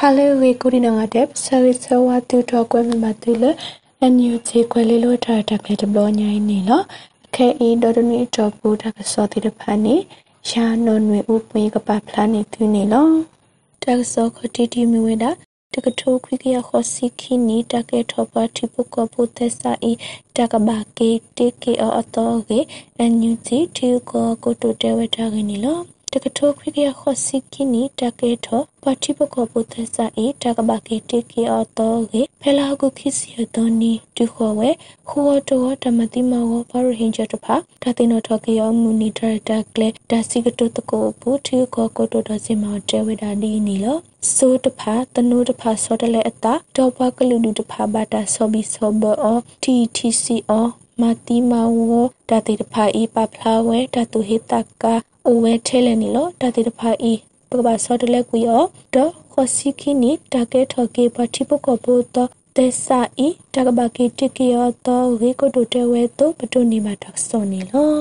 [0.00, 3.44] ဟာလေဝေကိုဒီနငါတဲ့ဆရီဆဝါတူတော့ကွဲမမတူလ
[4.00, 6.82] အန်ယူချေခွဲလေးလို့ထားတာကလေးတဘလောညိုင်းနေလော
[7.34, 9.94] ခဲအီဒေါ်ဒနီတော့ပူတာကစောတိတဖာနေ
[10.48, 13.08] ရှာနွန်ဝေဥပွေကပဖလာနေသူနေလော
[13.82, 15.30] တက်စောခတီတီမီဝေတာ
[15.72, 19.92] တကထိုခွိကရခောစီခိနီတကေထောပါတိပုကပုသက်စာဤ
[20.36, 22.60] တကဘာကေတေကေအတော်ကေ
[22.98, 25.78] အန်ယူချီတီကိုကိုတိုတဲဝတာကနီလော
[26.16, 34.70] တကထိုခရိကခောစီကိနီတကေထောပတိပကောပုသစာအေတကဘကေတေကေအတောကေဖလာကုခိစီယတောနီတူခောဝဲ
[35.08, 43.98] ခောတောဓမ္မတိမောဘာရဟင်ဂျတဖာတတိနောထောကေယမူနီတရတကလေဒါစီကတုတကိုဘူတီကောကိုတိုဒစီမောတဲဝဒါဒီနီလော
[44.34, 50.68] ဆိုတဖာတနုတဖာစောတလေအတာတော့ဘကလူလူတဖာဘာတာဆောဘီဆောဘော TTC အော
[51.02, 51.90] မာတီမာဝ
[52.30, 54.52] တတိတဖာဤပပလာဝဲတတုဟိတ
[54.82, 54.94] ကာ
[55.26, 57.12] အိုဝဲထဲလဲနီလောတတိတဖာဤ
[57.50, 62.16] ပကဘာစောတလဲကွီအောတော့ခောစီခိနီတကဲထော်ကေပတိပကဘောတ
[62.56, 67.92] တေစာဤတကဘာကေတကေယောတော့ဝေကိုတိုတဲဝဲတော့ပတုနေမှာတော့စောနီလော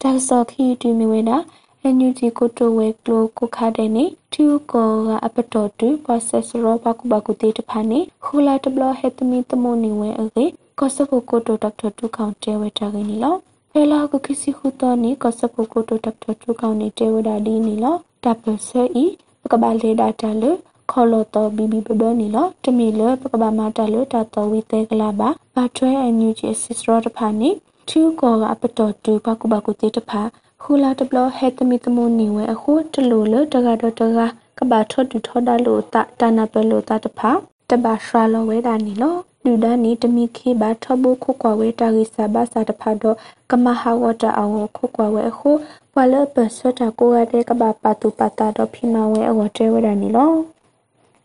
[0.00, 1.36] တက်စောခီတီမီဝဲနာ
[1.82, 10.46] အန်ယူဂျီကိုတိုဝဲကလိုကိုခါတဲ့နေထူကောကအပတော်တူ process ရောဘကုဘကုတေတဖာနေခူလာတဘလဟက်တမီတမိုနေဝဲအေ
[10.78, 13.36] ကောစဖိုကိုတိုဒေါက်တာတူကောင်တဲဝဲတာကင်းနီလော
[13.72, 19.04] ဖဲလာကခိစီခုတော်နီကောစဖိုကိုတိုဒေါက်တာတူကောင်နေတဲဝဲတာဒီနီလောတပ်ပဆဲဤ
[19.42, 20.50] ပကဘာလေဒါတာလေ
[20.90, 27.50] ခေါ်လို့တော့ဘီဘီဘဒနီလောတမီလပကဘာမတာလေတာတော်ဝီတဲကလာပါဘာထွဲအန်ယူဂျီအစစ်ရောတဖာနီ
[27.88, 30.22] ထူကောကအပတော်တူဘကုဘကုတေတဖာ
[30.62, 34.18] ခူလာတဘလဟဲတမီတမိုနီဝဲအခုတလူလတကတော့တက
[34.58, 37.30] ကဘာထော့တူထော့ဒါလို့တာတနာပလို့တာတဖာ
[37.70, 43.16] တဘာရှာလောဝဲတာနီလော လူဒနီတမီခေဘာထဘခုကွာဝဲတာဂိစာဘာစာတဖာတော့
[43.50, 45.50] ကမဟာဝတာအောင်ခုကွာဝဲအခု
[45.92, 50.32] ပွာလပစတာကိုရတဲ့ကဘာပတူပတာတော့ဖိမဝဲအဝတဲဝဲတာနီလော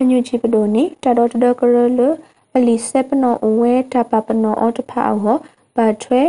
[0.00, 2.00] အညူချီပဒိုနီတတော်တတော်ကရလ
[2.56, 5.36] အလီဆပ်နောအဝဲတပပနောအော်တဖာအော
[5.76, 6.22] ဘာထွဲ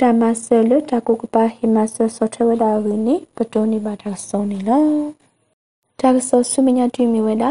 [0.00, 4.84] တမဆလတကုကပါဟိမဆဆောထဝဒါဝီနီပတိုနီဘာတာဆောနီလော
[6.00, 7.50] တာဆောဆုမညာတီမီဝဲတာ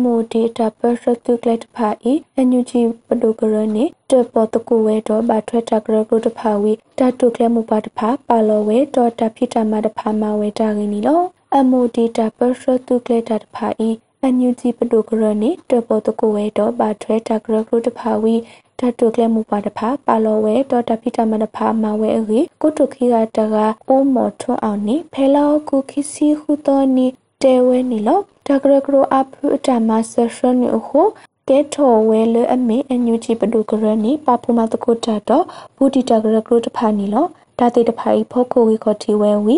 [0.00, 2.14] MOD တာပရတုကလက်တဖာဤ
[2.46, 2.72] NUG
[3.06, 11.20] ပဒုကရနေတပေါ်တကူဝဲတော့ဘာထွက်တာကရကုတဖာဝီတတုကလက်မှုပါတဖာပါလောဝဲတော့တဖိတမတဖာမဝဲတာကင်းနီလော
[11.66, 13.90] MOD တာပရတုကလက်တဖာဤ
[14.34, 18.34] NUG ပဒုကရနေတပေါ်တကူဝဲတော့ဘာထွက်တာကရကုတဖာဝီ
[18.78, 23.56] တတုကလက်မှုပါတဖာပါလောဝဲတော့တဖိတမတဖာမဝဲအေကုတုခိကတက
[23.88, 27.06] အိုးမော်ထွန်းအောင်နေဖဲလောကုခိစီဟုတော်နီ
[27.42, 31.02] တဲဝဲနီလော တကရကရအဖုတမဆရှနီဟု
[31.48, 35.44] တေထောဝဲလအမေအညူချီပဒုကရနီပပူမတကုတတော့
[35.76, 37.26] ဘူတီတကရကရတဖာနီလော
[37.58, 39.56] တာတေတဖာဤဖောခိုဝီခေါတီဝဲဝီ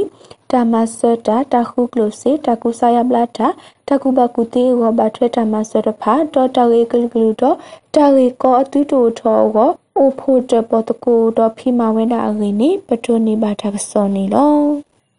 [0.50, 3.49] တာမဆတာတခုကလိုစေတကုဆာယဘလာတာ
[3.89, 7.56] တကုဘကုတေဝဘထွဲတာမဆတဖာတော့တရေကလကလူတော့
[7.95, 14.55] တရေကောအတူတူထောကိုအိုဖို့တပတကူတော့ဖိမဝဲတာအငိနေပထုနေပါတာကစောနေလော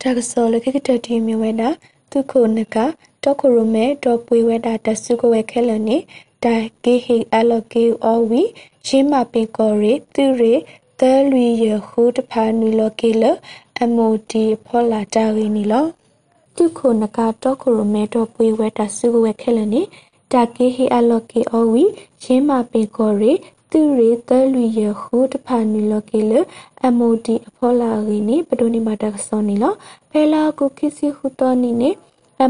[0.02, 1.70] တကစောလခိကတတီမြဝဲတာ
[2.12, 2.76] သူခုနက
[3.25, 5.97] တောခရမဲတော့ပွေဝဲတာတဆုကဝဲခဲလနေ
[6.44, 8.44] တိုင်ကေဟီအလကေအောဝီ
[8.88, 10.53] ရှင်းမပင်ကောရီသူရီ
[11.00, 13.24] သဲလူရခုတဖာနူလကေလ
[13.81, 15.85] အမိုဒီဖောလာတာရီနီလော
[16.56, 19.81] သူခုနကတော့ခရမဲတော့ပွေဝဲတာဆုကဝဲခဲလနေ
[20.34, 21.84] တာကေဟီအလကေအောဝီ
[22.24, 23.34] ရှင်းမပင်ကောရီ
[23.72, 26.34] သူရီသဲလူရခုတဖာနူလကေလ
[26.85, 29.74] အမိုဒီအဖောလာရီနီပဒိုနီမာတာဆောနီလော
[30.09, 31.91] ဖဲလာကုခိစီခုတော်နီနေ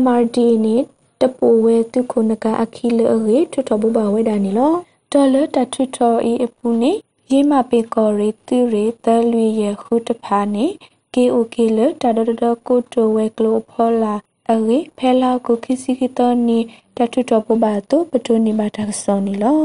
[0.02, 0.82] MRD နဲ့
[1.22, 4.74] တပူဝဲသူခုနကအခီလရေထွထဘဘဝဲဒါနီလော
[5.12, 6.92] ဒေါ်လာတထွထောအီအပူနေ
[7.32, 10.66] ရေးမပေကောရီသူရီသလွေရခုတဖာနေ
[11.14, 14.16] KOK လတဒဒကိုတိုဝဲကလိုဖောလာ
[14.52, 16.60] အရေဖဲလာကိုခိစီခိတောနီ
[16.98, 19.60] တထွထောဘဘတုပတုနိဘာတဆောနီလော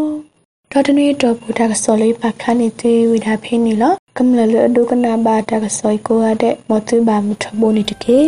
[0.72, 8.20] တော်တနေတော့ဘူတာကစောလေးပါခနေသေးဝိဒါဖိနေလောကမ္လလအဒုကနာဘာတာကစောကိုရတဲ့မတူဘာမထဘိုနေတကေ